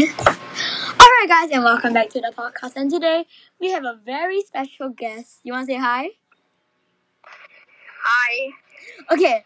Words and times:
Alright, 0.00 1.28
guys, 1.28 1.50
and 1.52 1.62
welcome 1.62 1.92
back 1.92 2.08
to 2.10 2.20
the 2.20 2.32
podcast. 2.34 2.76
And 2.76 2.90
today 2.90 3.26
we 3.60 3.70
have 3.72 3.84
a 3.84 4.00
very 4.06 4.40
special 4.40 4.88
guest. 4.88 5.40
You 5.42 5.52
want 5.52 5.68
to 5.68 5.74
say 5.74 5.78
hi? 5.78 6.08
Hi. 8.02 8.48
Okay. 9.10 9.44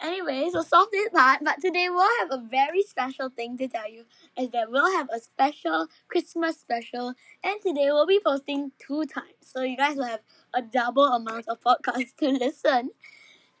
Anyway, 0.00 0.48
so 0.52 0.62
stop 0.62 0.88
this 0.92 1.08
part. 1.08 1.40
But 1.42 1.60
today 1.60 1.88
we'll 1.90 2.08
have 2.20 2.30
a 2.30 2.46
very 2.48 2.82
special 2.82 3.28
thing 3.28 3.58
to 3.58 3.66
tell 3.66 3.90
you 3.90 4.04
is 4.38 4.50
that 4.50 4.70
we'll 4.70 4.96
have 4.96 5.08
a 5.12 5.18
special 5.18 5.88
Christmas 6.06 6.60
special, 6.60 7.14
and 7.42 7.60
today 7.60 7.86
we'll 7.86 8.06
be 8.06 8.20
posting 8.24 8.70
two 8.78 9.04
times. 9.06 9.34
So 9.40 9.62
you 9.62 9.76
guys 9.76 9.96
will 9.96 10.04
have 10.04 10.20
a 10.54 10.62
double 10.62 11.06
amount 11.06 11.48
of 11.48 11.60
podcasts 11.60 12.14
to 12.18 12.28
listen. 12.28 12.90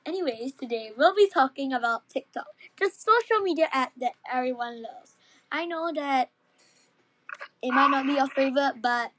Anyways, 0.06 0.52
today 0.52 0.92
we'll 0.96 1.16
be 1.16 1.28
talking 1.28 1.72
about 1.72 2.08
TikTok, 2.08 2.46
the 2.78 2.90
social 2.96 3.42
media 3.42 3.66
app 3.72 3.90
that 3.98 4.12
everyone 4.32 4.82
loves. 4.82 5.11
I 5.52 5.66
know 5.66 5.92
that 5.94 6.30
it 7.60 7.72
might 7.72 7.90
not 7.90 8.06
be 8.06 8.14
your 8.14 8.26
favorite, 8.28 8.80
but 8.80 9.10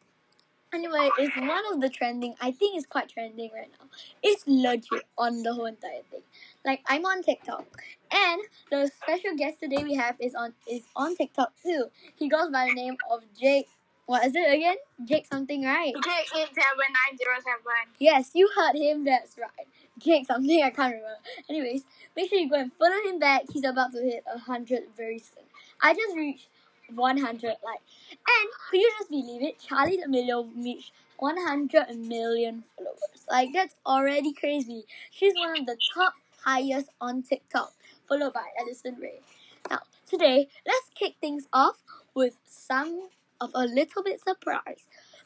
anyway, 0.73 1.09
it's 1.20 1.35
one 1.38 1.63
of 1.71 1.80
the 1.80 1.90
trending. 1.90 2.34
I 2.41 2.52
think 2.52 2.76
it's 2.76 2.88
quite 2.88 3.07
trending 3.07 3.52
right 3.53 3.70
now. 3.80 3.88
It's 4.23 4.43
legit 4.48 5.05
on 5.16 5.43
the 5.43 5.54
whole 5.54 5.66
entire 5.67 6.02
thing. 6.09 6.23
Like 6.66 6.81
I'm 6.88 7.05
on 7.05 7.21
TikTok, 7.21 7.66
and 8.12 8.41
the 8.71 8.90
special 9.04 9.35
guest 9.38 9.59
today 9.62 9.84
we 9.84 9.93
have 9.93 10.16
is 10.20 10.34
on 10.34 10.54
is 10.67 10.81
on 10.95 11.16
TikTok 11.16 11.54
too. 11.63 11.85
He 12.16 12.27
goes 12.27 12.49
by 12.49 12.65
the 12.68 12.73
name 12.73 12.98
of 13.12 13.21
Jake. 13.40 13.70
What 14.05 14.25
is 14.25 14.35
it 14.35 14.53
again? 14.53 14.75
Jake 15.05 15.25
something, 15.27 15.63
right? 15.63 15.93
J 16.03 16.09
eight 16.35 16.49
seven 16.49 16.89
nine 16.89 17.17
zero 17.17 17.35
seven. 17.38 17.93
Yes, 17.99 18.31
you 18.34 18.49
heard 18.55 18.76
him. 18.76 19.05
That's 19.05 19.38
right. 19.38 19.67
Jake 19.98 20.27
something. 20.27 20.62
I 20.62 20.70
can't 20.71 20.93
remember. 20.93 21.17
Anyways, 21.49 21.84
make 22.16 22.29
sure 22.29 22.39
you 22.39 22.49
go 22.49 22.57
and 22.59 22.71
follow 22.73 22.98
him 23.05 23.20
back. 23.20 23.43
He's 23.52 23.63
about 23.63 23.93
to 23.93 23.99
hit 23.99 24.23
a 24.34 24.38
hundred 24.38 24.84
very 24.98 25.20
soon. 25.20 25.45
I 25.81 25.93
just 25.93 26.16
reached 26.16 26.48
100 26.95 27.43
like 27.43 27.81
and 28.12 28.49
could 28.70 28.77
you 28.77 28.91
just 28.99 29.09
believe 29.09 29.41
it 29.41 29.55
Charli 29.59 29.91
the 29.91 30.04
d'amelio 30.04 30.49
reached 30.55 30.91
100 31.18 31.98
million 31.98 32.63
followers 32.76 33.26
like 33.29 33.49
that's 33.54 33.76
already 33.85 34.34
crazy 34.34 34.85
she's 35.09 35.34
one 35.35 35.57
of 35.57 35.65
the 35.65 35.77
top 35.93 36.13
highest 36.43 36.90
on 36.99 37.24
tiktok 37.24 37.71
followed 38.07 38.34
by 38.34 38.46
addison 38.62 38.96
Rae. 38.99 39.21
now 39.70 39.79
today 40.05 40.48
let's 40.68 40.90
kick 40.93 41.15
things 41.21 41.48
off 41.54 41.77
with 42.13 42.35
some 42.46 43.07
of 43.44 43.52
a 43.54 43.66
little 43.66 44.04
bit 44.04 44.22
surprise 44.22 44.86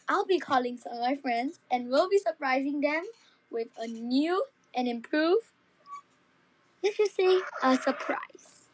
i'll 0.10 0.26
be 0.26 0.40
calling 0.40 0.78
some 0.78 0.94
of 0.94 1.00
my 1.00 1.16
friends 1.16 1.60
and 1.72 1.90
we'll 1.90 2.10
be 2.10 2.18
surprising 2.18 2.82
them 2.82 3.04
with 3.52 3.68
a 3.80 3.88
new 3.88 4.44
and 4.73 4.88
improved 4.88 5.46
let's 6.84 6.98
just 6.98 7.16
say 7.16 7.40
a 7.64 7.76
surprise 7.78 8.66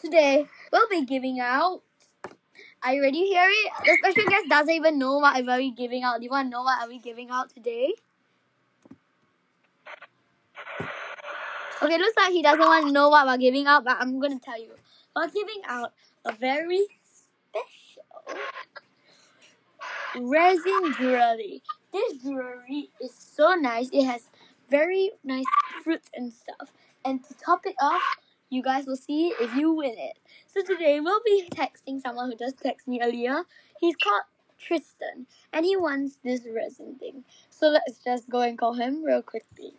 today 0.00 0.46
we'll 0.72 0.88
be 0.88 1.04
giving 1.04 1.40
out. 1.40 1.82
Are 2.82 2.94
you 2.94 3.02
ready 3.02 3.20
to 3.20 3.26
hear 3.26 3.48
it? 3.48 3.72
The 3.84 3.98
special 3.98 4.30
guest 4.30 4.48
doesn't 4.48 4.72
even 4.72 4.98
know 4.98 5.18
what 5.18 5.36
are 5.36 5.56
we 5.58 5.72
giving 5.72 6.04
out. 6.04 6.18
Do 6.18 6.24
you 6.24 6.30
want 6.30 6.46
to 6.46 6.50
know 6.50 6.62
what 6.62 6.80
are 6.80 6.88
we 6.88 6.98
giving 6.98 7.30
out 7.30 7.50
today? 7.50 7.92
Okay, 11.82 11.98
looks 11.98 12.16
like 12.16 12.32
he 12.32 12.42
doesn't 12.42 12.60
want 12.60 12.86
to 12.86 12.92
know 12.92 13.08
what 13.08 13.26
we're 13.26 13.36
giving 13.36 13.66
out, 13.66 13.84
but 13.84 13.96
I'm 14.00 14.20
gonna 14.20 14.38
tell 14.38 14.60
you. 14.60 14.70
We're 15.14 15.28
giving 15.28 15.62
out 15.68 15.92
a 16.24 16.32
very 16.32 16.86
special 17.52 17.87
resin 20.16 20.94
jewelry. 20.98 21.62
This 21.92 22.18
jewelry 22.22 22.90
is 23.00 23.14
so 23.14 23.54
nice. 23.54 23.88
It 23.92 24.04
has 24.04 24.28
very 24.70 25.12
nice 25.24 25.44
fruits 25.82 26.10
and 26.14 26.32
stuff. 26.32 26.72
And 27.04 27.24
to 27.24 27.34
top 27.34 27.66
it 27.66 27.76
off, 27.80 28.02
you 28.50 28.62
guys 28.62 28.86
will 28.86 28.96
see 28.96 29.28
if 29.40 29.54
you 29.54 29.72
win 29.72 29.94
it. 29.96 30.18
So 30.46 30.62
today 30.62 31.00
we'll 31.00 31.22
be 31.24 31.48
texting 31.50 32.00
someone 32.00 32.30
who 32.30 32.36
just 32.36 32.58
texted 32.58 32.86
me 32.86 33.00
earlier. 33.02 33.42
He's 33.80 33.96
called 33.96 34.22
Tristan 34.58 35.26
and 35.52 35.64
he 35.64 35.76
wants 35.76 36.18
this 36.24 36.42
resin 36.54 36.96
thing. 36.98 37.24
So 37.50 37.68
let's 37.68 37.98
just 38.04 38.28
go 38.28 38.40
and 38.40 38.58
call 38.58 38.74
him 38.74 39.04
real 39.04 39.22
quickly. 39.22 39.74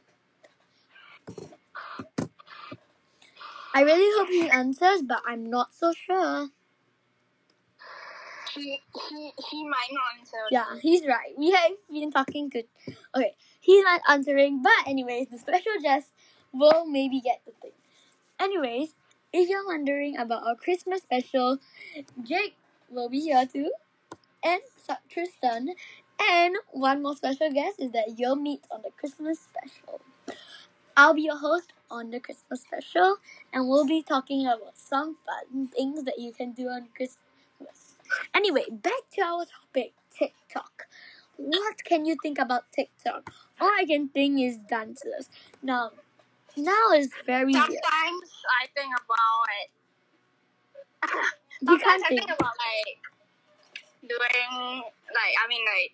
I 3.73 3.83
really 3.83 4.09
hope 4.17 4.29
he 4.29 4.49
answers, 4.49 5.03
but 5.03 5.21
I'm 5.27 5.49
not 5.49 5.73
so 5.73 5.93
sure. 5.93 6.49
He 8.53 8.81
he 9.09 9.31
he 9.49 9.63
might 9.63 9.91
not 9.91 10.19
answer. 10.19 10.37
Yeah, 10.51 10.65
he's 10.81 11.05
right. 11.05 11.33
We 11.37 11.51
have 11.51 11.71
been 11.91 12.11
talking 12.11 12.49
to. 12.51 12.63
Okay, 13.15 13.35
he's 13.59 13.83
not 13.83 14.01
answering, 14.07 14.61
but 14.61 14.87
anyways, 14.87 15.27
the 15.29 15.37
special 15.37 15.73
guest 15.81 16.11
will 16.53 16.85
maybe 16.85 17.21
get 17.21 17.41
the 17.45 17.53
thing. 17.61 17.71
Anyways, 18.39 18.95
if 19.33 19.49
you're 19.49 19.65
wondering 19.65 20.17
about 20.17 20.43
our 20.43 20.55
Christmas 20.55 21.01
special, 21.01 21.59
Jake 22.23 22.55
will 22.89 23.09
be 23.09 23.19
here 23.21 23.45
too, 23.45 23.71
and 24.43 24.61
Tristan, 25.09 25.69
and 26.19 26.55
one 26.71 27.01
more 27.03 27.15
special 27.15 27.51
guest 27.51 27.79
is 27.79 27.91
that 27.91 28.15
you'll 28.17 28.35
meet 28.35 28.61
on 28.71 28.81
the 28.81 28.91
Christmas 28.91 29.39
special. 29.39 30.01
I'll 30.97 31.13
be 31.13 31.23
your 31.23 31.37
host 31.37 31.71
on 31.89 32.09
the 32.09 32.19
Christmas 32.19 32.61
special, 32.61 33.17
and 33.53 33.67
we'll 33.69 33.87
be 33.87 34.01
talking 34.01 34.45
about 34.45 34.77
some 34.77 35.17
fun 35.25 35.67
things 35.67 36.03
that 36.03 36.19
you 36.19 36.31
can 36.33 36.51
do 36.51 36.67
on 36.67 36.87
Christmas. 36.95 37.17
Anyway, 38.33 38.65
back 38.71 39.09
to 39.15 39.21
our 39.21 39.45
topic 39.45 39.93
TikTok. 40.17 40.87
What 41.37 41.83
can 41.85 42.05
you 42.05 42.15
think 42.21 42.37
about 42.39 42.63
TikTok? 42.71 43.31
All 43.61 43.69
I 43.69 43.85
can 43.87 44.09
think 44.09 44.39
is 44.41 44.57
dances. 44.69 45.29
Now, 45.63 45.91
now 46.57 46.91
is 46.95 47.09
very. 47.25 47.53
Sometimes 47.53 48.29
I 48.61 48.67
think 48.75 48.93
about 48.95 49.47
You 51.61 51.67
Sometimes 51.67 51.83
can't 51.83 52.03
I 52.03 52.07
think. 52.09 52.21
think 52.21 52.39
about 52.39 52.53
like 52.55 52.99
doing 54.07 54.83
like 55.11 55.33
I 55.43 55.47
mean 55.47 55.63
like 55.65 55.91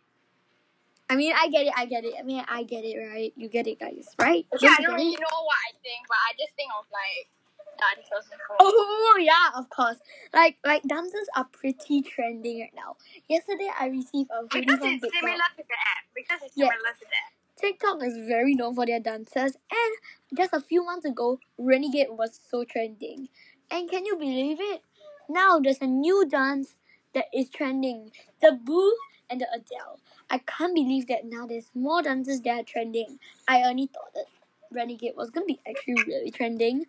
I 1.07 1.15
mean, 1.15 1.33
I 1.37 1.49
get 1.49 1.67
it. 1.67 1.73
I 1.77 1.85
get 1.85 2.03
it. 2.03 2.13
I 2.17 2.23
mean, 2.23 2.43
I 2.49 2.63
get 2.63 2.83
it, 2.83 2.97
right? 2.97 3.31
You 3.37 3.47
get 3.47 3.67
it, 3.67 3.77
guys, 3.79 4.09
right? 4.17 4.43
yeah, 4.59 4.73
I 4.73 4.81
Don't 4.81 4.89
you 4.89 4.95
really 4.97 5.13
it? 5.13 5.19
know 5.21 5.37
what 5.45 5.57
I 5.69 5.77
think, 5.85 6.01
but 6.09 6.17
I 6.17 6.33
just 6.33 6.53
think 6.57 6.71
of 6.79 6.85
like 6.89 7.29
dancers 7.77 8.25
and 8.31 8.39
stuff. 8.45 8.57
Oh 8.59 9.17
yeah, 9.19 9.57
of 9.59 9.69
course. 9.69 9.97
Like 10.33 10.57
like 10.65 10.83
dances 10.83 11.27
are 11.35 11.45
pretty 11.51 12.01
trending 12.01 12.61
right 12.61 12.73
now. 12.75 12.97
Yesterday 13.27 13.69
I 13.79 13.87
received 13.87 14.29
a 14.31 14.41
hoodie 14.41 14.61
Because 14.61 14.79
from 14.79 14.89
it's 14.93 15.03
TikTok. 15.03 15.19
similar 15.21 15.49
to 15.57 15.63
the 15.63 15.79
app. 15.95 16.03
Because 16.15 16.39
it's 16.43 16.57
Yes. 16.57 16.71
similar 16.71 16.93
to 16.93 17.05
that. 17.05 17.29
TikTok 17.57 18.03
is 18.03 18.17
very 18.27 18.53
known 18.55 18.75
for 18.75 18.85
their 18.85 18.99
dances, 18.99 19.55
and 19.71 20.37
just 20.37 20.53
a 20.53 20.59
few 20.59 20.83
months 20.83 21.05
ago, 21.05 21.39
Renegade 21.57 22.07
was 22.09 22.39
so 22.49 22.63
trending. 22.65 23.29
And 23.71 23.89
can 23.89 24.05
you 24.05 24.17
believe 24.17 24.57
it? 24.59 24.81
Now 25.29 25.59
there's 25.59 25.81
a 25.81 25.87
new 25.87 26.25
dance 26.27 26.75
that 27.13 27.25
is 27.33 27.49
trending: 27.49 28.11
the 28.41 28.51
Boo 28.51 28.93
and 29.29 29.39
the 29.41 29.47
Adele. 29.53 29.99
I 30.29 30.39
can't 30.39 30.75
believe 30.75 31.07
that 31.07 31.25
now 31.25 31.45
there's 31.45 31.71
more 31.73 32.01
dances 32.01 32.41
that 32.41 32.59
are 32.59 32.63
trending. 32.63 33.19
I 33.47 33.63
only 33.63 33.87
thought 33.87 34.13
that 34.15 34.25
Renegade 34.71 35.15
was 35.15 35.29
gonna 35.29 35.45
be 35.45 35.59
actually 35.67 36.03
really 36.03 36.31
trending. 36.31 36.85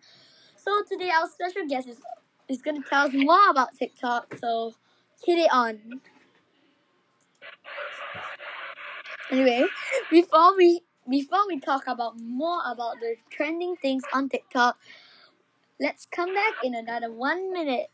So 0.67 0.83
today 0.83 1.09
our 1.09 1.29
special 1.29 1.65
guest 1.65 1.87
is 1.87 2.01
is 2.49 2.61
gonna 2.61 2.83
tell 2.89 3.07
us 3.07 3.13
more 3.13 3.49
about 3.49 3.69
TikTok. 3.79 4.35
So 4.35 4.73
hit 5.23 5.39
it 5.39 5.49
on. 5.49 6.01
Anyway, 9.31 9.63
before 10.11 10.57
we 10.57 10.81
before 11.09 11.47
we 11.47 11.61
talk 11.61 11.87
about 11.87 12.19
more 12.19 12.59
about 12.65 12.99
the 12.99 13.15
trending 13.29 13.77
things 13.77 14.03
on 14.11 14.27
TikTok, 14.27 14.75
let's 15.79 16.05
come 16.05 16.35
back 16.35 16.55
in 16.61 16.75
another 16.75 17.13
one 17.13 17.53
minute. 17.53 17.87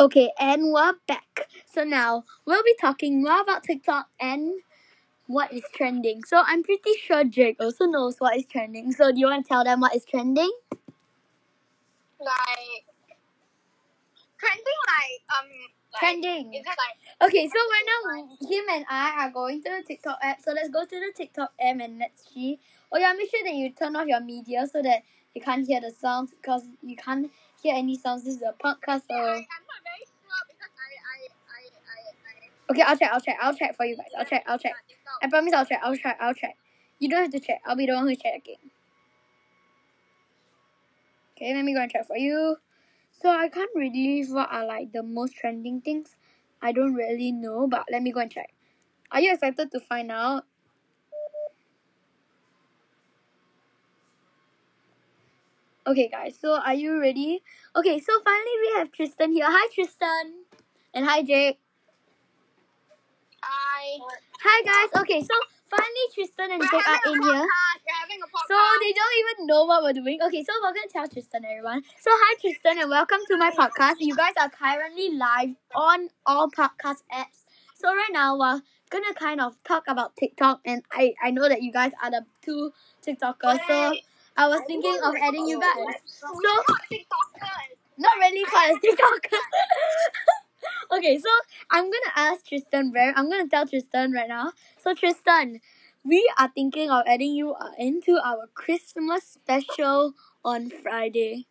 Okay, 0.00 0.30
and 0.38 0.72
we're 0.72 0.92
back. 1.08 1.48
So 1.66 1.82
now 1.84 2.24
we'll 2.46 2.62
be 2.62 2.74
talking 2.80 3.22
more 3.22 3.40
about 3.40 3.64
TikTok 3.64 4.08
and 4.20 4.52
what 5.26 5.52
is 5.52 5.64
trending. 5.74 6.24
So 6.24 6.42
I'm 6.46 6.62
pretty 6.64 6.92
sure 7.02 7.24
Jake 7.24 7.56
also 7.60 7.86
knows 7.86 8.16
what 8.18 8.36
is 8.36 8.46
trending. 8.46 8.92
So 8.92 9.12
do 9.12 9.18
you 9.20 9.26
want 9.26 9.44
to 9.46 9.48
tell 9.48 9.64
them 9.64 9.80
what 9.80 9.94
is 9.96 10.04
trending? 10.04 10.50
Like 12.20 12.84
trending 14.38 14.80
like 14.86 15.20
um 15.36 15.48
like, 15.92 16.00
Trending. 16.00 16.54
Is 16.54 16.60
it 16.60 16.66
like 16.68 17.28
Okay, 17.28 17.48
so 17.48 17.58
right 17.58 17.86
now 17.86 18.48
him 18.48 18.64
and 18.70 18.84
I 18.88 19.24
are 19.24 19.30
going 19.30 19.62
to 19.62 19.70
the 19.70 19.82
TikTok 19.86 20.18
app. 20.22 20.40
So 20.42 20.52
let's 20.52 20.68
go 20.68 20.84
to 20.84 21.00
the 21.00 21.12
TikTok 21.16 21.52
app 21.60 21.80
and 21.80 21.98
let's 21.98 22.24
see. 22.32 22.58
Oh 22.92 22.98
yeah, 22.98 23.12
make 23.16 23.30
sure 23.30 23.40
that 23.44 23.54
you 23.54 23.70
turn 23.72 23.96
off 23.96 24.06
your 24.06 24.20
media 24.20 24.66
so 24.70 24.82
that 24.82 25.02
you 25.34 25.40
can't 25.40 25.66
hear 25.66 25.80
the 25.80 25.90
sounds 25.90 26.30
because 26.30 26.62
you 26.82 26.96
can't 26.96 27.30
hear 27.62 27.74
any 27.74 27.96
sounds. 27.98 28.24
This 28.24 28.36
is 28.36 28.42
a 28.42 28.54
podcast, 28.62 29.02
so 29.08 29.16
I'm 29.16 29.44
very 29.84 30.04
sure 30.06 30.42
because 30.48 30.72
I 30.76 30.90
I 31.04 31.18
I 31.48 31.62
I. 31.64 32.42
I 32.68 32.72
okay. 32.72 32.82
I'll 32.82 32.96
check. 32.96 33.10
I'll 33.12 33.20
check. 33.20 33.36
I'll 33.40 33.54
check 33.54 33.76
for 33.76 33.84
you 33.84 33.96
guys. 33.96 34.06
I'll 34.18 34.24
check. 34.24 34.44
I'll 34.46 34.58
check. 34.58 34.74
I 35.22 35.28
promise. 35.28 35.52
I'll 35.52 35.66
check. 35.66 35.80
I'll 35.82 35.96
check. 35.96 36.16
I'll 36.20 36.34
check. 36.34 36.56
You 36.98 37.08
don't 37.08 37.22
have 37.22 37.32
to 37.32 37.40
check. 37.40 37.60
I'll 37.66 37.76
be 37.76 37.86
the 37.86 37.94
one 37.94 38.08
who's 38.08 38.18
checking. 38.18 38.56
Okay, 41.36 41.54
let 41.54 41.64
me 41.64 41.72
go 41.74 41.80
and 41.80 41.90
check 41.90 42.06
for 42.06 42.16
you. 42.16 42.56
So 43.20 43.30
I 43.30 43.48
can't 43.48 43.70
release 43.74 44.30
what 44.30 44.50
are 44.50 44.66
like 44.66 44.92
the 44.92 45.02
most 45.02 45.36
trending 45.36 45.80
things. 45.80 46.16
I 46.60 46.72
don't 46.72 46.94
really 46.94 47.32
know, 47.32 47.68
but 47.68 47.86
let 47.90 48.02
me 48.02 48.12
go 48.12 48.20
and 48.20 48.30
check. 48.30 48.52
Are 49.10 49.20
you 49.20 49.32
excited 49.32 49.70
to 49.72 49.80
find 49.80 50.10
out? 50.10 50.44
Okay, 55.88 56.08
guys. 56.12 56.36
So 56.38 56.60
are 56.60 56.74
you 56.74 57.00
ready? 57.00 57.42
Okay. 57.74 57.98
So 57.98 58.12
finally 58.22 58.56
we 58.60 58.78
have 58.78 58.92
Tristan 58.92 59.32
here. 59.32 59.46
Hi, 59.48 59.68
Tristan. 59.74 60.44
And 60.92 61.06
hi, 61.06 61.22
Jake. 61.22 61.58
Hi. 63.42 63.98
Hi, 64.44 64.58
guys. 64.68 65.00
Okay. 65.00 65.22
So 65.22 65.32
finally 65.70 66.06
Tristan 66.14 66.52
and 66.52 66.60
We're 66.60 66.68
Jake 66.68 66.88
are 66.88 67.00
in 67.06 67.22
here. 67.22 67.40
We're 67.40 68.00
having 68.04 68.20
a 68.20 68.28
podcast. 68.28 68.52
So 68.52 68.56
they 68.84 68.92
don't 68.92 69.16
even 69.20 69.46
know 69.46 69.64
what 69.64 69.82
we're 69.82 69.94
doing. 69.94 70.18
Okay, 70.26 70.44
so 70.44 70.52
we're 70.62 70.74
gonna 70.74 70.92
tell 70.92 71.08
Tristan 71.08 71.46
everyone. 71.46 71.82
So 72.00 72.10
hi 72.12 72.36
Tristan 72.38 72.78
and 72.80 72.90
welcome 72.90 73.20
to 73.28 73.38
my 73.38 73.50
podcast. 73.50 73.96
You 74.00 74.14
guys 74.14 74.34
are 74.38 74.50
currently 74.50 75.16
live 75.16 75.56
on 75.74 76.08
all 76.26 76.50
podcast 76.50 77.00
apps. 77.12 77.48
So 77.74 77.88
right 77.88 78.12
now 78.12 78.36
we're 78.38 78.60
gonna 78.90 79.14
kind 79.14 79.40
of 79.40 79.56
talk 79.64 79.84
about 79.88 80.16
TikTok 80.16 80.60
and 80.66 80.82
I, 80.92 81.14
I 81.22 81.30
know 81.30 81.48
that 81.48 81.62
you 81.62 81.72
guys 81.72 81.92
are 82.02 82.10
the 82.10 82.26
two 82.42 82.72
TikTokers. 83.06 83.60
So 83.66 83.94
I 84.38 84.46
was 84.46 84.62
thinking 84.66 84.96
of 85.02 85.14
adding 85.20 85.48
you 85.48 85.60
guys. 85.60 85.96
So 86.20 86.50
not 87.98 88.12
really 88.18 88.44
called 88.44 88.70
as 88.70 88.78
TikTokers. 88.78 89.38
okay, 90.96 91.18
so 91.18 91.28
I'm 91.70 91.84
gonna 91.84 92.14
ask 92.14 92.46
Tristan 92.46 92.92
very 92.92 93.12
I'm 93.16 93.28
gonna 93.28 93.48
tell 93.48 93.66
Tristan 93.66 94.12
right 94.12 94.28
now. 94.28 94.52
So 94.78 94.94
Tristan, 94.94 95.60
we 96.04 96.22
are 96.38 96.50
thinking 96.54 96.88
of 96.88 97.02
adding 97.06 97.34
you 97.34 97.52
uh, 97.54 97.70
into 97.78 98.20
our 98.24 98.46
Christmas 98.54 99.24
special 99.24 100.14
on 100.44 100.70
Friday. 100.70 101.46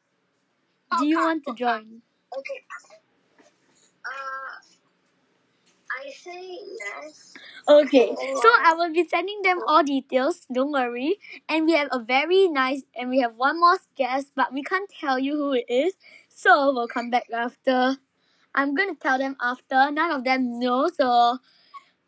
Do 0.97 1.05
you 1.05 1.19
want 1.19 1.45
to 1.45 1.53
join? 1.53 2.01
Okay. 2.37 2.61
Uh, 4.05 4.09
I 4.09 4.61
say 4.63 4.63
yes. 4.63 4.66
Okay, 7.69 8.15
so 8.41 8.49
I 8.63 8.73
will 8.77 8.93
be 8.93 9.05
sending 9.07 9.41
them 9.41 9.59
all 9.67 9.83
details. 9.83 10.47
Don't 10.51 10.71
worry. 10.71 11.19
And 11.49 11.65
we 11.65 11.73
have 11.73 11.89
a 11.91 11.99
very 11.99 12.47
nice, 12.47 12.83
and 12.95 13.09
we 13.09 13.19
have 13.19 13.35
one 13.35 13.59
more 13.59 13.77
guest, 13.97 14.31
but 14.35 14.53
we 14.53 14.63
can't 14.63 14.89
tell 14.89 15.19
you 15.19 15.35
who 15.35 15.51
it 15.53 15.65
is. 15.67 15.93
So 16.29 16.71
we'll 16.73 16.87
come 16.87 17.09
back 17.09 17.27
after. 17.33 17.97
I'm 18.55 18.73
gonna 18.73 18.95
tell 18.95 19.17
them 19.17 19.35
after. 19.41 19.91
None 19.91 20.11
of 20.11 20.23
them 20.23 20.59
know, 20.59 20.87
so 20.87 21.39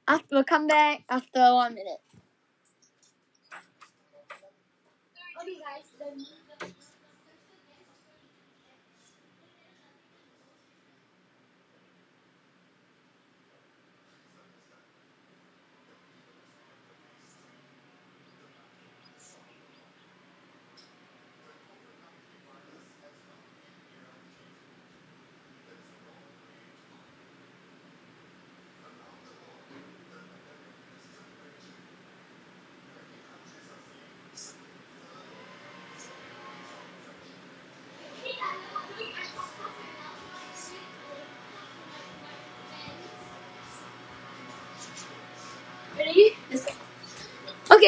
after 0.07 0.27
we'll 0.31 0.43
come 0.45 0.67
back 0.67 1.03
after 1.09 1.53
one 1.53 1.75
minute. 1.75 2.01
Okay, 5.41 5.59
guys. 5.59 5.85
Ready? 45.97 46.33
Let's 46.49 46.65
go. 46.65 46.71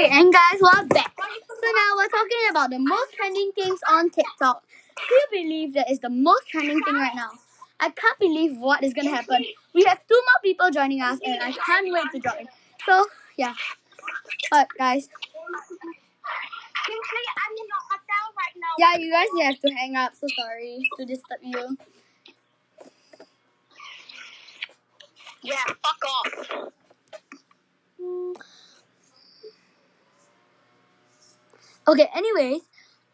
Okay, 0.01 0.09
and 0.18 0.33
guys, 0.33 0.59
we're 0.59 0.88
back. 0.88 1.13
So 1.15 1.68
now 1.75 1.95
we're 1.95 2.07
talking 2.07 2.38
about 2.50 2.71
the 2.71 2.80
most 2.80 3.13
trending 3.13 3.51
things 3.53 3.80
on 3.88 4.09
TikTok. 4.09 4.63
Do 4.98 5.13
you 5.13 5.25
believe 5.44 5.75
that 5.75 5.92
is 5.92 6.00
the 6.00 6.09
most 6.09 6.48
trending 6.48 6.81
thing 6.81 6.95
right 6.95 7.13
now? 7.13 7.30
I 7.80 7.92
can't 7.92 8.18
believe 8.18 8.57
what 8.57 8.83
is 8.83 8.95
gonna 8.95 9.12
happen. 9.12 9.45
We 9.75 9.83
have 9.83 10.00
two 10.07 10.15
more 10.15 10.42
people 10.44 10.71
joining 10.71 11.03
us, 11.03 11.19
and 11.24 11.44
I 11.44 11.51
can't 11.51 11.94
wait 11.94 12.06
to 12.13 12.19
join. 12.19 12.48
So 12.83 13.06
yeah, 13.38 13.53
but 14.50 14.69
guys, 14.75 15.07
yeah, 18.80 18.97
you 18.97 19.12
guys 19.12 19.27
you 19.36 19.44
have 19.44 19.59
to 19.59 19.71
hang 19.71 19.95
up. 19.95 20.15
So 20.15 20.25
sorry 20.36 20.89
to 20.97 21.06
disturb 21.06 21.42
you. 21.44 21.77
Yeah, 25.44 25.63
fuck 25.68 26.04
off. 26.09 26.71
Okay, 31.92 32.08
anyways, 32.16 32.62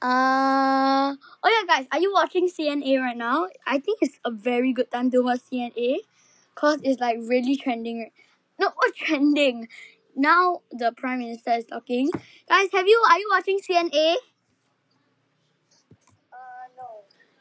uh, 0.03 1.15
oh 1.17 1.49
yeah, 1.49 1.65
guys, 1.65 1.87
are 1.91 1.99
you 1.99 2.13
watching 2.13 2.47
CNA 2.47 2.99
right 2.99 3.17
now? 3.17 3.47
I 3.65 3.79
think 3.79 3.97
it's 4.03 4.19
a 4.23 4.29
very 4.29 4.71
good 4.71 4.91
time 4.91 5.09
to 5.17 5.23
watch 5.23 5.39
CNA, 5.51 6.05
cause 6.53 6.77
it's 6.83 7.01
like 7.01 7.17
really 7.25 7.55
trending. 7.55 8.11
No, 8.59 8.69
what 8.75 8.93
trending? 8.93 9.67
Now 10.15 10.61
the 10.69 10.91
prime 10.95 11.25
minister 11.25 11.53
is 11.53 11.65
talking. 11.65 12.11
Guys, 12.47 12.69
have 12.71 12.85
you 12.85 13.01
are 13.09 13.17
you 13.17 13.27
watching 13.31 13.57
CNA? 13.67 14.13
Uh, 16.31 16.37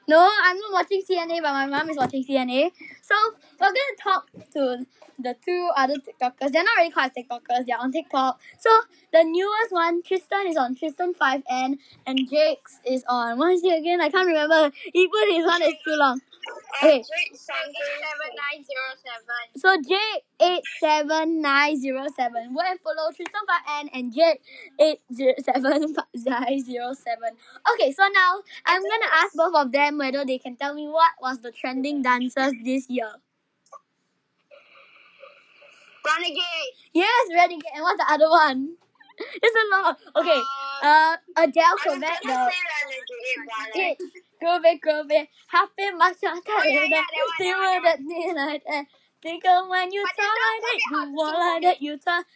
no. 0.08 0.30
I'm 0.44 0.58
not 0.58 0.72
watching 0.72 1.02
CNA, 1.08 1.42
but 1.42 1.52
my 1.52 1.66
mom 1.66 1.90
is 1.90 1.96
watching 1.96 2.24
CNA. 2.24 2.70
So 3.02 3.14
we're 3.60 3.68
gonna 3.68 3.96
talk 4.02 4.30
to 4.54 4.86
the 5.18 5.34
two 5.44 5.70
other 5.76 5.94
TikTokers. 5.94 6.52
They're 6.52 6.64
not 6.64 6.76
really 6.76 6.90
called 6.90 7.12
TikTokers. 7.16 7.66
They're 7.66 7.78
on 7.78 7.92
TikTok. 7.92 8.40
So 8.58 8.70
the 9.12 9.24
newest 9.24 9.72
one, 9.72 10.02
Tristan 10.02 10.46
is 10.46 10.56
on 10.56 10.74
Tristan 10.74 11.14
Five 11.14 11.42
N, 11.48 11.78
and 12.06 12.28
Jake's 12.28 12.80
is 12.84 13.04
on 13.08 13.38
what 13.38 13.52
is 13.52 13.64
it 13.64 13.78
again? 13.78 14.00
I 14.00 14.10
can't 14.10 14.26
remember. 14.26 14.70
He 14.92 15.08
put 15.08 15.28
his 15.34 15.46
one. 15.46 15.62
It's 15.62 15.82
too 15.84 15.96
long. 15.96 16.20
Okay. 16.82 17.02
Seven 17.34 17.72
nine 18.36 18.64
zero 18.64 18.88
seven. 19.02 19.44
So 19.56 19.76
J 19.88 19.96
eight 20.42 20.62
seven 20.80 21.40
nine 21.40 21.80
zero 21.80 22.06
seven. 22.16 22.54
Go 22.54 22.60
and 22.60 22.78
follow 22.80 23.10
Tristan 23.12 23.40
Five 23.48 23.86
N 23.86 23.88
and 23.94 24.14
Jake 24.14 24.40
eight 24.80 25.00
zero 25.12 25.34
seven 25.44 25.94
nine 26.14 26.64
zero 26.64 26.92
seven. 26.92 27.36
Okay, 27.72 27.92
so 27.92 28.06
now 28.12 28.42
I'm 28.66 28.82
gonna 28.82 29.10
ask 29.14 29.34
both 29.34 29.54
of 29.54 29.72
them 29.72 29.98
whether 29.98 30.24
they 30.24 30.38
can 30.38 30.56
tell 30.56 30.74
me 30.74 30.86
what 30.86 31.12
was 31.20 31.40
the 31.40 31.52
trending 31.52 32.02
dancers 32.02 32.52
this 32.64 32.88
year. 32.90 33.10
Renegade. 36.04 36.72
Yes, 36.92 37.28
Renegade. 37.32 37.64
And 37.74 37.82
what's 37.82 37.98
the 37.98 38.12
other 38.12 38.28
one? 38.30 38.76
It's 39.42 39.56
a 39.56 39.64
lot. 39.74 39.98
Okay. 40.14 40.40
Uh, 40.82 41.16
Adele. 41.38 41.76
The 41.86 42.06
it. 43.74 43.98
Go 43.98 44.04
back, 44.40 44.80
go 44.82 45.04
back. 45.04 45.28
Happy 45.48 45.90
much 45.96 46.16
on 46.24 46.40
Oh, 46.48 46.62
yeah, 46.64 46.84
yeah, 46.88 47.00
one, 47.00 47.04
See 47.38 47.50
that 47.50 47.58
what 47.58 47.74
one, 47.74 47.82
that 47.84 47.98
thing 47.98 48.34
like 48.34 48.64
that. 48.68 48.86
Think 49.22 49.44
of 49.44 49.68
when 49.68 49.92
you 49.92 50.04
talk 50.04 50.18
like 50.18 50.62
that, 50.62 50.78
you 50.90 51.14
walk 51.14 51.34
like 51.34 51.62
that, 51.62 51.82
you 51.82 51.98
talk. 51.98 52.26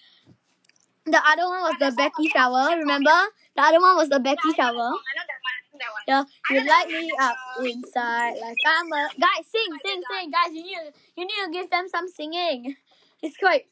The 1.07 1.21
other 1.27 1.49
one 1.49 1.63
was 1.63 1.77
the 1.81 1.93
Becky 1.97 2.29
shower. 2.29 2.77
Remember? 2.77 3.11
The 3.57 3.63
other 3.63 3.81
one 3.81 3.97
was 3.97 4.09
the 4.09 4.21
Becky 4.21 4.53
shower. 4.55 4.73
that 4.73 4.77
one. 4.77 4.93
I 4.93 5.13
know 5.17 5.25
that 5.27 5.41
one. 5.43 5.57
I 5.61 5.77
know 5.77 5.81
that 5.81 5.93
one. 5.93 6.05
Yeah, 6.09 6.25
you 6.51 6.69
light 6.69 6.89
me 6.89 7.11
up 7.21 7.37
inside 7.65 8.35
like 8.41 8.57
I'm 8.67 8.93
a 8.93 9.09
guys. 9.19 9.47
Sing, 9.47 9.79
sing, 9.85 10.03
sing, 10.11 10.31
guys. 10.31 10.53
You 10.53 10.63
need, 10.63 10.93
you 11.17 11.25
need 11.25 11.45
to 11.45 11.51
give 11.53 11.71
them 11.71 11.89
some 11.89 12.09
singing. 12.09 12.77
It's 13.23 13.37
quite. 13.37 13.67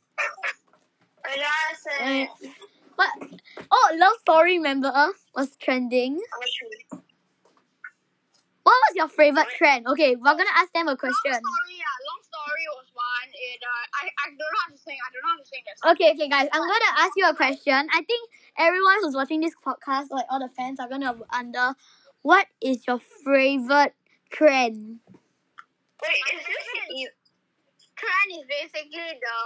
What? 2.97 3.11
Oh, 3.71 3.97
love 3.97 4.15
story. 4.21 4.59
Remember 4.59 5.13
was 5.35 5.57
trending. 5.57 6.21
What 8.69 8.77
was 8.85 8.97
your 9.01 9.09
favorite 9.09 9.49
trend? 9.57 9.87
Okay, 9.89 10.13
we're 10.15 10.37
gonna 10.37 10.57
ask 10.61 10.71
them 10.77 10.89
a 10.89 10.97
question. 10.97 11.33
Long 11.33 11.41
story, 11.41 11.81
yeah. 11.81 12.05
Long 12.05 12.21
story 12.21 12.65
was 12.77 12.89
one. 12.93 13.29
It, 13.33 13.61
uh, 13.65 13.85
I, 13.97 14.05
I 14.13 14.27
don't 14.29 14.37
know 14.37 14.61
how 14.61 14.69
to 14.69 14.77
sing. 14.77 14.99
I 15.01 15.09
don't 15.09 15.23
know 15.25 15.33
how 15.33 15.41
to 15.41 15.49
sing 15.49 15.63
this. 15.65 15.79
Okay, 15.93 16.09
okay, 16.13 16.29
guys. 16.29 16.49
I'm 16.53 16.61
gonna 16.61 16.93
ask 17.01 17.13
you 17.17 17.25
a 17.25 17.35
question. 17.35 17.89
I 17.97 18.03
think 18.05 18.29
everyone 18.59 19.01
who's 19.01 19.15
watching 19.17 19.41
this 19.41 19.57
podcast, 19.65 20.11
like 20.11 20.27
all 20.29 20.39
the 20.39 20.53
fans, 20.53 20.81
are 20.81 20.89
gonna 20.89 21.17
wonder, 21.33 21.73
what 22.21 22.47
is 22.61 22.85
your 22.87 23.01
favorite 23.25 23.97
trend? 24.29 25.01
Wait, 26.05 26.23
is 26.37 26.45
this 26.45 27.09
Trend 27.97 28.29
is 28.37 28.45
basically 28.47 29.11
the 29.17 29.39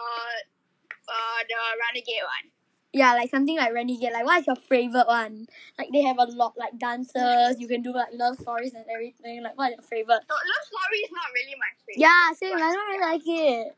uh 1.09 1.39
the 1.47 1.61
renegade 1.79 2.27
one. 2.27 2.47
Yeah, 2.93 3.15
like 3.15 3.31
something 3.31 3.57
like 3.57 3.73
Renegade. 3.73 4.13
Like, 4.13 4.25
what 4.27 4.41
is 4.41 4.47
your 4.47 4.57
favorite 4.57 5.07
one? 5.07 5.47
Like, 5.79 5.89
they 5.93 6.03
have 6.03 6.19
a 6.19 6.25
lot, 6.25 6.55
like 6.59 6.79
dancers. 6.79 7.57
You 7.59 7.67
can 7.67 7.83
do 7.83 7.93
like 7.95 8.09
love 8.13 8.37
stories 8.37 8.75
and 8.75 8.85
everything. 8.93 9.43
Like, 9.43 9.57
what 9.57 9.71
is 9.73 9.77
your 9.79 9.83
favorite? 9.89 10.21
So 10.29 10.35
Love 10.35 10.65
Story 10.69 10.99
is 11.01 11.11
not 11.13 11.25
really 11.33 11.57
my 11.57 11.73
favorite. 11.87 12.01
Yeah, 12.05 12.33
same. 12.37 12.57
I 12.57 12.73
don't 12.73 12.89
really 12.89 13.01
like 13.01 13.23
it. 13.25 13.77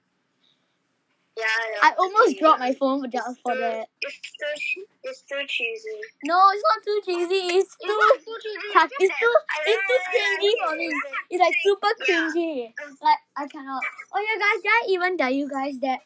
Yeah, 1.36 1.44
I 1.82 1.94
almost 1.98 2.38
dropped 2.38 2.60
my 2.60 2.72
phone 2.74 3.02
for 3.02 3.08
just 3.08 3.40
for 3.42 3.54
too- 3.54 3.60
that. 3.60 3.88
It's 4.02 4.20
too, 4.38 4.84
it's 5.02 5.22
too 5.22 5.42
cheesy. 5.48 5.98
No, 6.24 6.38
it's 6.54 6.62
not 6.62 6.84
too 6.84 7.00
cheesy. 7.04 7.58
It's 7.58 7.74
It's 7.74 7.76
too. 7.82 7.88
not 7.98 8.18
too 8.18 8.36
cheesy. 8.42 8.66
It's 8.66 8.74
that- 8.74 9.18
too. 9.18 9.34
It's 9.66 9.82
too 9.88 9.98
cringy 10.14 10.52
for 10.68 10.76
me. 10.76 10.92
It's 11.30 11.40
like 11.40 11.54
super 11.64 11.88
Yeah. 12.08 12.30
cringy. 12.34 12.72
Like 13.02 13.18
I 13.36 13.46
cannot. 13.48 13.82
Oh 14.12 14.20
yeah, 14.20 14.38
guys, 14.38 14.62
did 14.62 14.70
I 14.70 14.82
even 14.90 15.18
tell 15.18 15.30
you 15.30 15.48
guys 15.50 15.78
that 15.80 16.00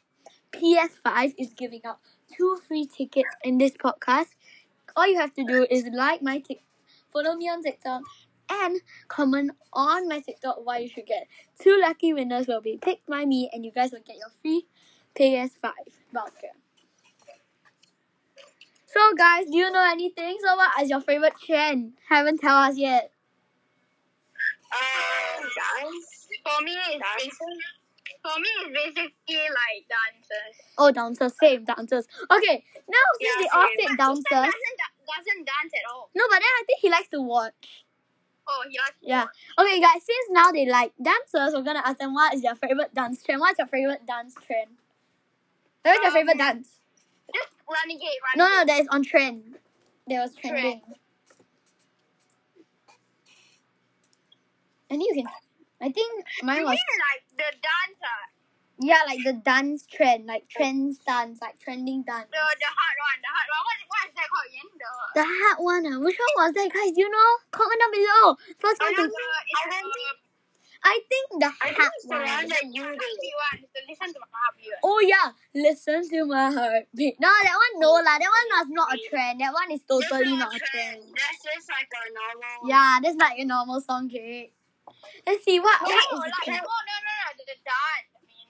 PS5 0.52 1.34
is 1.36 1.52
giving 1.52 1.82
out 1.84 1.98
two 2.36 2.58
free 2.66 2.86
tickets 2.86 3.28
in 3.42 3.58
this 3.58 3.72
podcast? 3.72 4.28
All 4.96 5.06
you 5.06 5.18
have 5.18 5.34
to 5.34 5.44
do 5.44 5.66
is 5.70 5.84
like 5.92 6.22
my 6.22 6.40
tick, 6.40 6.62
follow 7.12 7.34
me 7.34 7.48
on 7.48 7.62
TikTok, 7.62 8.02
and 8.50 8.80
comment 9.08 9.52
on 9.72 10.08
my 10.08 10.20
TikTok 10.20 10.64
why 10.64 10.78
you 10.78 10.88
should 10.88 11.06
get. 11.06 11.26
Two 11.60 11.78
lucky 11.80 12.12
winners 12.12 12.46
will 12.46 12.60
be 12.60 12.78
picked 12.80 13.06
by 13.06 13.24
me, 13.24 13.50
and 13.52 13.64
you 13.64 13.72
guys 13.72 13.92
will 13.92 14.04
get 14.06 14.16
your 14.16 14.30
free 14.42 14.66
PS5 15.18 15.72
voucher. 16.12 16.54
So 18.86 19.12
guys, 19.16 19.46
do 19.46 19.56
you 19.56 19.70
know 19.70 19.84
anything? 19.90 20.38
So 20.42 20.56
what 20.56 20.82
is 20.82 20.90
your 20.90 21.00
favorite 21.00 21.34
trend? 21.44 21.92
Haven't 22.08 22.40
tell 22.40 22.56
us 22.56 22.76
yet. 22.76 23.12
Uh, 24.72 25.40
dance. 25.40 26.26
For 26.44 26.64
me, 26.64 26.72
it's 26.72 27.04
Dancing. 27.20 27.58
For 28.22 28.34
me, 28.40 28.48
it's 28.66 28.72
basically 28.74 29.46
like 29.48 29.86
dancers. 29.88 30.54
Oh, 30.76 30.90
dancers, 30.90 31.32
same 31.40 31.64
dancers. 31.64 32.06
Okay, 32.30 32.64
now 32.88 33.06
since 33.20 33.30
Yeah, 33.30 33.40
they 33.40 33.48
all 33.54 33.68
said 33.78 33.96
dancers, 33.96 34.24
doesn't, 34.30 34.78
doesn't 35.06 35.42
dance 35.46 35.72
at 35.74 35.90
all. 35.92 36.10
no, 36.14 36.24
but 36.28 36.36
then 36.40 36.52
I 36.60 36.62
think 36.66 36.80
he 36.80 36.90
likes 36.90 37.08
to 37.10 37.20
watch. 37.22 37.84
Oh, 38.50 38.64
he 38.68 38.78
likes 38.78 38.96
Yeah. 39.00 39.26
Okay, 39.58 39.80
guys, 39.80 40.00
since 40.04 40.26
now 40.30 40.50
they 40.52 40.66
like 40.66 40.92
dancers, 41.02 41.54
we're 41.54 41.62
gonna 41.62 41.82
ask 41.84 41.98
them 41.98 42.14
what 42.14 42.34
is 42.34 42.42
their 42.42 42.54
favorite 42.54 42.94
dance 42.94 43.22
trend. 43.22 43.40
What's 43.40 43.58
your 43.58 43.66
favorite 43.68 44.06
dance 44.06 44.34
trend? 44.46 44.70
What's 45.82 45.98
your 45.98 46.06
Um, 46.08 46.12
favorite 46.12 46.38
dance? 46.38 46.68
Just 47.34 47.48
renegade, 47.68 48.00
renegade. 48.00 48.36
No, 48.36 48.48
no, 48.48 48.64
that 48.64 48.80
is 48.80 48.88
on 48.90 49.02
trend. 49.04 49.58
That 50.08 50.22
was 50.22 50.34
trending. 50.34 50.80
And 54.90 55.02
you 55.02 55.12
can. 55.14 55.26
I 55.80 55.88
think 55.92 56.24
mine 56.42 56.58
You 56.58 56.64
was 56.66 56.78
mean 56.78 57.00
like 57.06 57.22
the 57.38 57.50
dance. 57.58 57.98
dancer, 58.02 58.18
yeah, 58.80 59.02
like 59.06 59.22
the 59.24 59.32
dance 59.34 59.86
trend, 59.86 60.26
like 60.26 60.48
trends 60.48 60.98
dance, 61.06 61.38
like 61.40 61.58
trending 61.58 62.02
dance. 62.02 62.26
the 62.30 62.38
the 62.38 62.70
hard 62.70 62.96
one, 62.98 63.18
the 63.22 63.30
hard 63.30 63.48
one. 63.50 63.66
What, 63.66 63.78
what 63.90 64.02
is 64.10 64.14
that 64.18 64.28
called 64.30 64.48
again? 64.50 64.70
The 64.74 64.90
The 65.18 65.26
hard 65.26 65.58
one, 65.62 65.82
ah. 65.86 65.96
which 66.02 66.18
one 66.18 66.34
was 66.42 66.50
that, 66.54 66.68
guys? 66.74 66.94
You 66.98 67.08
know? 67.10 67.30
Comment 67.50 67.78
down 67.78 67.92
below. 67.94 68.24
First 68.58 68.78
I 68.82 68.86
one 68.86 68.94
to. 68.94 69.02
I 69.06 69.64
think- 69.70 70.22
I 70.78 70.94
think 71.10 71.26
the 71.42 71.50
I 71.50 71.74
think 71.74 71.78
hard 71.78 71.90
it's 71.98 72.06
the 72.06 72.14
one 72.14 72.48
that 72.54 72.64
you 72.70 72.82
do. 72.86 72.94
one. 72.94 73.58
It's 73.58 73.72
the 73.74 73.82
listen 73.90 74.14
to 74.14 74.20
my 74.22 74.30
one. 74.30 74.78
Oh 74.86 75.00
yeah, 75.02 75.28
listen 75.50 76.08
to 76.10 76.18
my 76.24 76.50
heartbeat. 76.54 77.18
No, 77.18 77.26
that 77.26 77.56
one 77.58 77.74
no 77.82 77.90
lah. 77.98 78.14
That 78.14 78.30
one 78.30 78.48
was 78.62 78.68
not 78.70 78.94
a 78.94 78.98
trend. 79.10 79.40
That 79.42 79.52
one 79.52 79.70
is 79.74 79.82
totally 79.82 80.36
not 80.38 80.54
a 80.54 80.58
trend. 80.58 81.02
That's 81.18 81.38
just 81.42 81.66
like 81.66 81.90
a 81.90 82.02
normal. 82.14 82.70
Yeah, 82.70 82.98
that's 83.02 83.16
like 83.18 83.38
a 83.42 83.44
normal 83.44 83.80
song, 83.82 84.06
Jake. 84.08 84.54
Let's 85.26 85.44
see 85.44 85.60
what 85.60 85.80
No, 85.82 85.88
what 85.88 86.04
is 86.04 86.20
like, 86.20 86.32
the 86.46 86.52
no, 86.52 86.58
no, 86.58 86.62
no, 86.62 86.96
no, 87.04 87.26
the, 87.36 87.44
the 87.46 87.56
dance. 87.64 88.08
I 88.14 88.20
mean, 88.26 88.48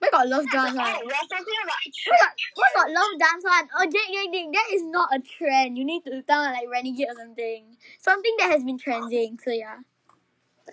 We 0.00 0.10
got 0.10 0.28
love 0.28 0.46
dance 0.50 0.74
Oh, 0.74 0.82
one. 0.82 1.04
we're 1.04 1.26
talking 1.28 1.44
We 1.46 2.16
got, 2.18 2.32
we 2.56 2.64
got 2.74 2.90
love 2.90 3.12
dance 3.18 3.44
one. 3.44 3.68
Oh 3.78 3.84
Jake, 3.84 4.10
Jake, 4.12 4.32
Jake, 4.32 4.52
that 4.52 4.68
is 4.72 4.82
not 4.82 5.08
a 5.12 5.20
trend. 5.20 5.76
You 5.76 5.84
need 5.84 6.04
to 6.04 6.22
sound 6.28 6.54
like 6.54 6.68
Renegade 6.70 7.08
or 7.08 7.16
something. 7.18 7.76
Something 7.98 8.34
that 8.38 8.50
has 8.52 8.64
been 8.64 8.78
trending. 8.78 9.38
So 9.42 9.50
yeah. 9.50 9.76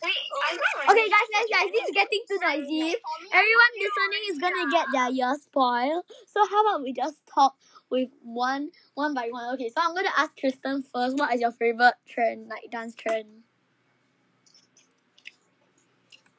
Wait, 0.03 0.11
I 0.11 0.51
oh, 0.51 0.85
got 0.85 0.91
Okay, 0.91 1.07
guys, 1.09 1.27
guys, 1.31 1.47
guys. 1.51 1.71
This 1.71 1.87
is 1.87 1.95
getting 1.95 2.21
too 2.27 2.39
noisy. 2.41 2.95
Everyone 3.31 3.71
listening 3.79 4.23
is 4.29 4.37
gonna 4.39 4.69
get 4.69 4.87
their 4.91 5.09
ear 5.11 5.35
spoiled. 5.41 6.03
So 6.27 6.45
how 6.47 6.67
about 6.67 6.83
we 6.83 6.93
just 6.93 7.17
talk 7.33 7.55
with 7.89 8.09
one 8.21 8.71
one 8.95 9.13
by 9.13 9.29
one? 9.31 9.53
Okay, 9.55 9.69
so 9.69 9.75
I'm 9.77 9.95
gonna 9.95 10.09
ask 10.17 10.35
Tristan 10.35 10.83
first. 10.83 11.17
What 11.17 11.33
is 11.33 11.41
your 11.41 11.51
favorite 11.51 11.95
trend, 12.07 12.47
like 12.49 12.69
dance 12.71 12.95
trend? 12.95 13.44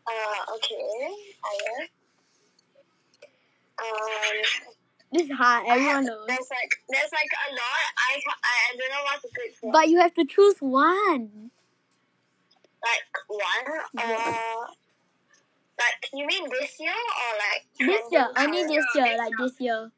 Uh, 0.08 0.54
okay. 0.54 1.10
I. 1.44 1.88
Um, 3.78 4.36
This 5.12 5.22
is. 5.22 5.30
I 5.38 5.64
Everyone 5.68 6.04
knows. 6.04 6.26
There's 6.26 6.50
like 6.50 6.72
there's 6.88 7.12
like 7.12 7.32
a 7.48 7.50
lot. 7.52 7.86
I 7.96 8.20
ca- 8.24 8.42
I 8.42 8.76
don't 8.76 8.90
know 8.90 9.04
what 9.04 9.20
to 9.22 9.28
pick 9.34 9.56
for. 9.60 9.72
But 9.72 9.88
you 9.88 9.98
have 10.00 10.14
to 10.14 10.24
choose 10.24 10.56
one. 10.60 11.50
like 12.82 13.14
one. 13.28 13.80
Uh, 13.98 14.64
like 15.78 16.00
you 16.14 16.26
mean 16.26 16.48
this 16.50 16.78
year 16.80 16.90
or 16.90 17.30
like 17.38 17.62
This 17.78 18.02
year, 18.10 18.28
only 18.36 18.62
this 18.64 18.86
year, 18.94 19.18
like 19.18 19.32
this 19.38 19.52
year. 19.60 19.90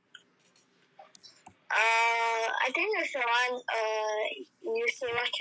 Uh, 1.70 2.44
I 2.66 2.70
think 2.74 2.88
it's 2.98 3.12
the 3.12 3.18
one. 3.20 3.60
Uh, 3.60 4.24
you 4.62 4.86
to 5.00 5.06
watch. 5.14 5.38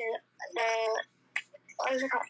The 0.54 0.68
what 1.78 1.94
is 1.94 2.04
it 2.04 2.12
called? 2.12 2.24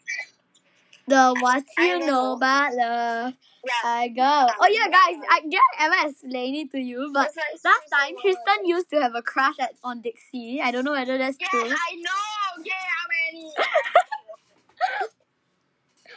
The 1.08 1.34
what 1.40 1.64
you 1.78 1.98
know. 2.00 2.06
know 2.06 2.32
about 2.32 2.74
love. 2.74 3.34
Yeah. 3.64 3.72
I 3.84 4.08
go. 4.08 4.46
Oh 4.60 4.68
yeah, 4.68 4.88
guys. 4.88 5.16
I 5.28 5.40
I 5.44 5.86
ever 5.86 6.10
explain 6.10 6.54
it 6.54 6.70
to 6.72 6.78
you, 6.78 7.10
but 7.12 7.30
last 7.64 7.86
time. 7.92 8.14
Tristan 8.20 8.64
used 8.66 8.90
to 8.90 9.00
have 9.00 9.14
a 9.14 9.22
crush 9.22 9.58
at 9.60 9.74
on 9.82 10.00
Dixie. 10.00 10.60
I 10.62 10.70
don't 10.70 10.84
know 10.84 10.92
whether 10.92 11.18
that's 11.18 11.36
Yeah, 11.40 11.48
true. 11.50 11.64
I 11.64 11.90
know. 11.96 12.62
Yeah, 12.64 12.72
how 12.74 13.06
many? 13.32 13.52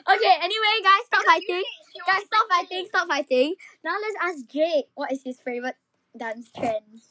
Okay. 0.08 0.36
Anyway, 0.42 0.76
guys, 0.84 1.04
stop 1.06 1.24
fighting. 1.26 1.46
you 1.50 1.64
think 1.64 1.68
she 1.94 2.00
Guys, 2.12 2.24
stop 2.26 2.46
fighting. 2.50 2.86
Stop 2.88 3.08
fighting. 3.08 3.56
Now 3.84 3.96
let's 4.02 4.18
ask 4.22 4.48
Jake. 4.48 4.86
What 4.96 5.12
is 5.12 5.22
his 5.24 5.40
favorite 5.40 5.76
dance 6.18 6.50
trend? 6.56 7.02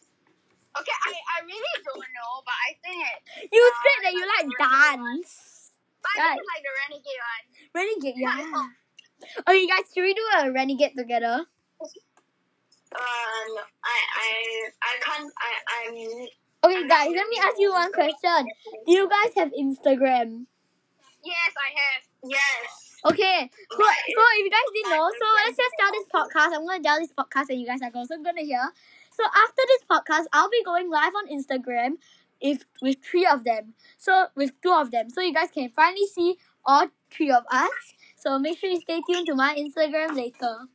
Okay, 0.78 0.96
I, 1.06 1.10
I 1.12 1.38
really 1.44 1.76
don't 1.84 1.98
know, 2.14 2.32
but 2.46 2.54
I 2.54 2.70
think 2.82 2.98
it. 3.02 3.50
You 3.52 3.62
Uh, 3.62 3.78
said 3.82 3.98
that 4.04 4.12
you 4.14 4.24
like 4.26 4.48
dance. 4.58 5.59
Guys. 6.16 6.36
like 6.36 6.64
the 6.64 6.74
renegade 6.80 7.20
one. 7.20 7.44
Renegade, 7.74 8.14
yeah. 8.16 8.68
Okay, 9.46 9.66
guys, 9.66 9.84
should 9.92 10.02
we 10.02 10.14
do 10.14 10.24
a 10.38 10.50
renegade 10.50 10.96
together? 10.96 11.44
Um, 12.90 13.50
I 13.84 13.98
I 14.16 14.30
I 14.82 14.92
can't. 15.00 15.32
I 15.38 15.50
I'm. 15.86 15.94
Okay, 16.64 16.88
guys, 16.88 17.12
let 17.14 17.28
me 17.28 17.36
ask 17.40 17.56
you 17.58 17.70
one 17.72 17.92
question. 17.92 18.48
Do 18.86 18.92
you 18.92 19.08
guys 19.08 19.32
have 19.36 19.52
Instagram? 19.52 20.46
Yes, 21.22 21.52
I 21.56 21.68
have. 21.76 22.02
Yes. 22.24 22.90
Okay, 23.00 23.50
so, 23.70 23.78
so 23.80 24.22
if 24.36 24.44
you 24.44 24.50
guys 24.50 24.68
didn't 24.74 24.92
know, 24.92 25.08
so 25.08 25.26
let's 25.44 25.56
just 25.56 25.72
start 25.72 25.92
this 25.92 26.08
podcast. 26.12 26.56
I'm 26.56 26.66
gonna 26.66 26.82
tell 26.82 26.98
this 26.98 27.12
podcast 27.12 27.48
and 27.48 27.60
you 27.60 27.66
guys 27.66 27.80
are 27.80 27.90
also 27.94 28.16
gonna 28.18 28.42
hear. 28.42 28.60
So 29.12 29.24
after 29.24 29.62
this 29.68 29.84
podcast, 29.88 30.26
I'll 30.32 30.50
be 30.50 30.62
going 30.64 30.90
live 30.90 31.12
on 31.14 31.28
Instagram 31.28 31.96
if 32.40 32.64
with 32.80 32.96
three 33.04 33.26
of 33.26 33.44
them. 33.44 33.74
So 33.98 34.26
with 34.34 34.52
two 34.62 34.72
of 34.72 34.90
them. 34.90 35.10
So 35.10 35.20
you 35.20 35.32
guys 35.32 35.50
can 35.52 35.70
finally 35.70 36.06
see 36.06 36.36
all 36.64 36.88
three 37.10 37.30
of 37.30 37.44
us. 37.50 37.70
So 38.16 38.38
make 38.38 38.58
sure 38.58 38.70
you 38.70 38.80
stay 38.80 39.00
tuned 39.08 39.26
to 39.26 39.34
my 39.34 39.54
Instagram 39.54 40.14
later. 40.16 40.68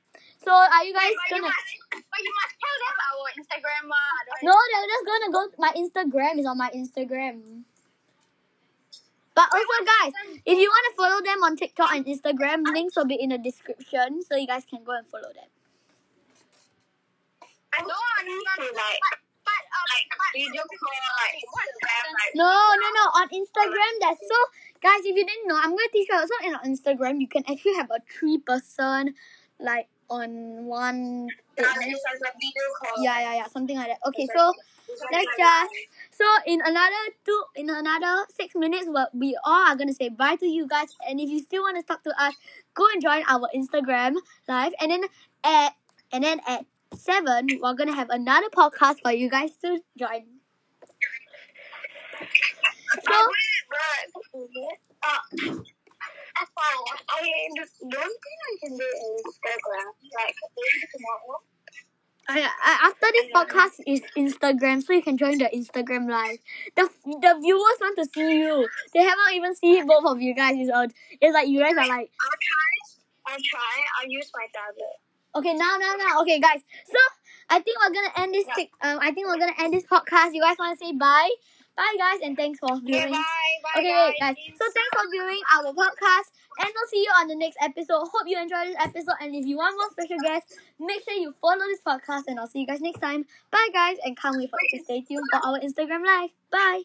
So 0.43 0.51
are 0.53 0.83
you 0.83 0.93
guys 0.93 1.13
but, 1.17 1.37
you 1.37 1.41
gonna 1.41 1.49
must, 1.49 1.65
but 1.89 2.21
you 2.21 2.33
must 2.37 2.53
tell 2.61 2.77
them 2.85 2.95
our 3.09 3.27
Instagram. 3.33 3.85
Uh, 3.89 4.45
No, 4.45 4.53
they're 4.53 4.89
just 4.93 5.05
gonna 5.05 5.31
go 5.33 5.41
my 5.57 5.71
Instagram 5.73 6.39
is 6.39 6.45
on 6.45 6.57
my 6.57 6.69
Instagram. 6.69 7.63
But 9.33 9.49
also 9.51 9.77
guys, 9.83 10.13
if 10.45 10.57
you 10.57 10.69
wanna 10.69 10.93
follow 10.95 11.21
them 11.23 11.43
on 11.43 11.57
TikTok 11.57 11.91
and 11.93 12.05
Instagram, 12.05 12.63
links 12.71 12.95
will 12.95 13.05
be 13.05 13.15
in 13.15 13.29
the 13.29 13.37
description 13.37 14.21
so 14.23 14.37
you 14.37 14.47
guys 14.47 14.65
can 14.69 14.83
go 14.83 14.93
and 14.93 15.05
follow 15.07 15.33
them. 15.33 15.49
I 17.73 17.81
no, 17.81 17.97
need 18.23 18.69
to 18.69 18.73
like 18.73 19.24
But, 19.55 19.63
but, 19.71 19.85
like 19.95 20.07
but, 20.11 20.31
video 20.35 20.63
call 20.67 20.99
like 21.23 22.35
No, 22.35 22.51
no, 22.51 22.87
no. 22.91 23.05
On 23.23 23.27
Instagram, 23.31 23.93
that's 24.03 24.19
so 24.19 24.37
guys. 24.83 25.07
If 25.07 25.15
you 25.15 25.25
didn't 25.25 25.47
know, 25.47 25.55
I'm 25.55 25.71
gonna 25.71 25.91
teach 25.93 26.07
you. 26.11 26.19
So 26.19 26.35
in 26.43 26.55
on 26.55 26.67
Instagram, 26.67 27.21
you 27.21 27.27
can 27.27 27.43
actually 27.47 27.75
have 27.75 27.89
a 27.91 28.03
three 28.11 28.37
person, 28.39 29.15
like 29.59 29.87
on 30.09 30.65
one. 30.65 31.27
Yeah. 31.57 31.71
Yeah, 32.99 33.19
yeah, 33.19 33.33
yeah, 33.35 33.47
something 33.47 33.77
like 33.77 33.87
that. 33.87 34.03
Okay, 34.07 34.27
so 34.35 34.51
let's 35.11 35.31
just. 35.37 35.71
So 36.11 36.25
in 36.47 36.61
another 36.63 37.03
two, 37.25 37.43
in 37.55 37.69
another 37.69 38.27
six 38.35 38.55
minutes, 38.55 38.87
what 38.87 39.15
we 39.15 39.37
all 39.43 39.71
are 39.71 39.75
gonna 39.75 39.93
say 39.93 40.09
bye 40.09 40.35
to 40.35 40.47
you 40.47 40.67
guys. 40.67 40.91
And 41.07 41.19
if 41.19 41.29
you 41.29 41.39
still 41.39 41.63
want 41.63 41.77
to 41.77 41.83
talk 41.83 42.03
to 42.03 42.13
us, 42.21 42.35
go 42.73 42.85
and 42.91 43.01
join 43.01 43.23
our 43.27 43.47
Instagram 43.55 44.15
live. 44.47 44.73
And 44.79 44.91
then 44.91 45.03
at 45.43 45.73
and 46.11 46.23
then 46.23 46.39
at 46.47 46.65
seven, 46.95 47.47
we're 47.61 47.73
gonna 47.73 47.95
have 47.95 48.09
another 48.09 48.49
podcast 48.49 49.01
for 49.03 49.11
you 49.11 49.29
guys 49.29 49.51
to 49.63 49.79
join. 49.97 50.25
So. 53.03 53.11
Uh, 53.11 53.27
wait, 53.27 54.79
but 55.01 55.65
that's 56.35 56.51
fine. 56.51 56.81
I 57.09 57.21
don't 57.55 57.91
think 57.91 58.39
I 58.43 58.55
can 58.61 58.77
do 58.77 58.87
Instagram. 59.23 59.87
Like 60.15 60.35
maybe 60.55 60.85
tomorrow. 60.93 61.39
I, 62.27 62.41
I, 62.41 62.89
after 62.89 63.07
this 63.13 63.27
podcast 63.31 63.83
is 63.85 64.01
Instagram, 64.17 64.83
so 64.83 64.93
you 64.93 65.03
can 65.03 65.17
join 65.17 65.37
the 65.37 65.49
Instagram 65.53 66.09
live. 66.09 66.39
The 66.75 66.89
the 67.05 67.39
viewers 67.41 67.77
want 67.79 67.97
to 67.99 68.05
see 68.13 68.39
you. 68.39 68.67
They 68.93 69.01
haven't 69.01 69.33
even 69.35 69.55
seen 69.55 69.85
both 69.85 70.05
of 70.05 70.21
you 70.21 70.33
guys. 70.33 70.55
It's, 70.57 70.93
it's 71.21 71.33
like 71.33 71.47
you 71.47 71.59
guys 71.59 71.73
are 71.77 71.87
like 71.87 72.09
I'll 72.09 72.39
try. 72.41 72.71
I'll 73.27 73.43
try. 73.43 73.75
I'll 74.01 74.09
use 74.09 74.31
my 74.33 74.47
tablet. 74.53 75.04
Okay, 75.35 75.53
now, 75.53 75.77
now, 75.79 75.93
now. 75.97 76.21
Okay, 76.21 76.39
guys. 76.39 76.61
So 76.87 76.97
I 77.49 77.59
think 77.59 77.77
we're 77.81 77.93
gonna 77.93 78.13
end 78.17 78.33
this. 78.33 78.45
Tic- 78.55 78.71
um, 78.81 78.99
I 79.01 79.11
think 79.11 79.27
we're 79.27 79.37
gonna 79.39 79.57
end 79.59 79.73
this 79.73 79.83
podcast. 79.83 80.33
You 80.33 80.41
guys 80.41 80.57
want 80.57 80.79
to 80.79 80.85
say 80.85 80.93
bye? 80.93 81.29
Bye, 81.75 81.95
guys, 81.97 82.19
and 82.23 82.37
thanks 82.37 82.57
for 82.59 82.69
viewing. 82.79 83.11
bye. 83.11 83.21
Bye, 83.63 83.79
Okay, 83.81 83.91
wait, 83.93 84.15
guys. 84.21 84.35
So 84.47 84.65
thanks 84.73 84.91
for 84.95 85.09
viewing 85.11 85.41
our 85.53 85.73
podcast, 85.73 86.31
and 86.59 86.69
we'll 86.73 86.87
see 86.89 87.03
you 87.03 87.11
on 87.19 87.27
the 87.27 87.35
next 87.35 87.57
episode. 87.61 88.07
Hope 88.07 88.23
you 88.27 88.39
enjoyed 88.39 88.67
this 88.67 88.77
episode, 88.79 89.15
and 89.19 89.35
if 89.35 89.45
you 89.45 89.57
want 89.57 89.75
more 89.75 89.89
special 89.91 90.17
guests, 90.23 90.55
make 90.79 91.03
sure 91.03 91.15
you 91.17 91.33
follow 91.41 91.65
this 91.67 91.81
podcast, 91.85 92.23
and 92.27 92.39
I'll 92.39 92.47
see 92.47 92.61
you 92.61 92.67
guys 92.67 92.79
next 92.79 93.01
time. 93.01 93.25
Bye, 93.51 93.67
guys, 93.73 93.97
and 94.05 94.15
can't 94.17 94.37
wait 94.37 94.49
for 94.49 94.59
you 94.71 94.79
to 94.79 94.85
stay 94.85 95.01
tuned 95.01 95.27
for 95.33 95.45
our 95.45 95.59
Instagram 95.59 96.05
live. 96.05 96.29
Bye. 96.49 96.83